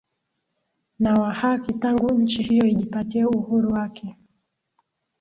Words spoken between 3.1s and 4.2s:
uhuru wake